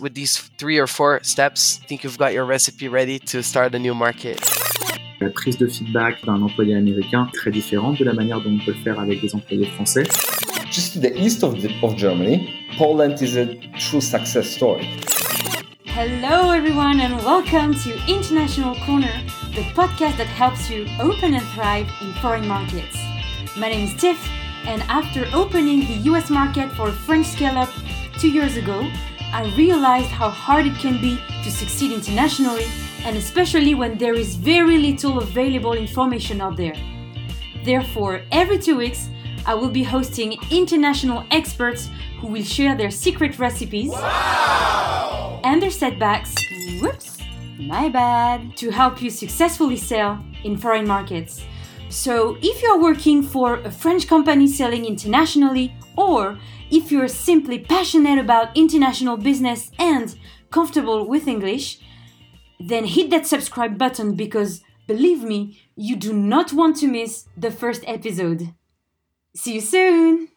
With 0.00 0.14
these 0.14 0.38
three 0.58 0.78
or 0.78 0.88
four 0.88 1.20
steps, 1.22 1.78
I 1.80 1.86
think 1.86 2.02
you've 2.02 2.18
got 2.18 2.32
your 2.32 2.44
recipe 2.44 2.88
ready 2.88 3.20
to 3.30 3.44
start 3.44 3.76
a 3.76 3.78
new 3.78 3.94
market. 3.94 4.40
La 5.20 5.28
prise 5.28 5.56
de 5.56 5.68
feedback 5.68 6.20
d'un 6.24 6.42
employé 6.42 6.74
américain 6.74 7.30
très 7.32 7.52
différente 7.52 8.00
de 8.00 8.04
la 8.04 8.12
manière 8.12 8.40
dont 8.40 8.50
on 8.50 8.64
peut 8.64 8.72
le 8.72 8.82
faire 8.82 8.98
avec 8.98 9.20
des 9.20 9.36
employés 9.36 9.66
français. 9.66 10.02
Just 10.68 10.94
to 10.94 10.98
the 10.98 11.16
east 11.16 11.44
of, 11.44 11.62
the, 11.62 11.70
of 11.84 11.94
Germany, 11.94 12.52
Poland 12.76 13.22
is 13.22 13.36
a 13.36 13.46
true 13.78 14.00
success 14.00 14.48
story. 14.48 14.84
Hello, 15.84 16.50
everyone, 16.50 16.98
and 16.98 17.14
welcome 17.18 17.72
to 17.74 17.94
International 18.08 18.74
Corner, 18.84 19.22
the 19.54 19.62
podcast 19.76 20.16
that 20.16 20.26
helps 20.26 20.68
you 20.68 20.88
open 20.98 21.34
and 21.34 21.46
thrive 21.54 21.86
in 22.02 22.12
foreign 22.14 22.48
markets. 22.48 22.98
My 23.56 23.68
name 23.68 23.84
is 23.86 23.94
Tiff, 23.94 24.18
and 24.66 24.82
after 24.88 25.24
opening 25.32 25.86
the 25.86 26.10
US 26.10 26.30
market 26.30 26.68
for 26.72 26.88
a 26.88 26.92
French 26.92 27.26
scale 27.26 27.56
up 27.56 27.70
two 28.18 28.30
years 28.30 28.56
ago, 28.56 28.90
I 29.34 29.52
realized 29.56 30.10
how 30.10 30.28
hard 30.30 30.64
it 30.64 30.76
can 30.76 31.00
be 31.00 31.18
to 31.42 31.50
succeed 31.50 31.90
internationally, 31.90 32.66
and 33.04 33.16
especially 33.16 33.74
when 33.74 33.98
there 33.98 34.14
is 34.14 34.36
very 34.36 34.78
little 34.78 35.18
available 35.18 35.72
information 35.72 36.40
out 36.40 36.56
there. 36.56 36.76
Therefore, 37.64 38.22
every 38.30 38.60
two 38.60 38.76
weeks, 38.76 39.08
I 39.44 39.54
will 39.54 39.70
be 39.70 39.82
hosting 39.82 40.38
international 40.52 41.24
experts 41.32 41.90
who 42.20 42.28
will 42.28 42.44
share 42.44 42.76
their 42.76 42.92
secret 42.92 43.36
recipes 43.40 43.90
wow! 43.90 45.40
and 45.42 45.60
their 45.60 45.72
setbacks. 45.72 46.32
Whoops, 46.80 47.18
my 47.58 47.88
bad. 47.88 48.56
To 48.58 48.70
help 48.70 49.02
you 49.02 49.10
successfully 49.10 49.76
sell 49.76 50.24
in 50.44 50.56
foreign 50.56 50.86
markets. 50.86 51.42
So, 51.88 52.36
if 52.42 52.62
you're 52.62 52.80
working 52.80 53.22
for 53.22 53.58
a 53.60 53.70
French 53.70 54.08
company 54.08 54.48
selling 54.48 54.84
internationally, 54.84 55.74
or 55.96 56.38
if 56.70 56.90
you're 56.90 57.08
simply 57.08 57.58
passionate 57.58 58.18
about 58.18 58.56
international 58.56 59.16
business 59.16 59.70
and 59.78 60.14
comfortable 60.50 61.06
with 61.06 61.28
English, 61.28 61.78
then 62.58 62.84
hit 62.84 63.10
that 63.10 63.26
subscribe 63.26 63.78
button 63.78 64.14
because 64.14 64.62
believe 64.86 65.22
me, 65.22 65.60
you 65.76 65.96
do 65.96 66.12
not 66.12 66.52
want 66.52 66.76
to 66.76 66.88
miss 66.88 67.26
the 67.36 67.50
first 67.50 67.82
episode. 67.86 68.54
See 69.34 69.54
you 69.54 69.60
soon! 69.60 70.33